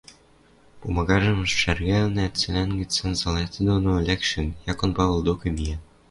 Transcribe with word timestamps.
Пумагажым 0.79 1.39
шӓргӓлӹнӓт, 1.59 2.33
цылан 2.39 2.69
гӹц 2.79 2.91
санзал 2.97 3.35
ӓтӹ 3.45 3.59
доно 3.67 3.91
лӓкшӹ 4.07 4.41
Якон 4.71 4.91
Павыл 4.97 5.19
докы 5.27 5.49
миӓ. 5.55 5.77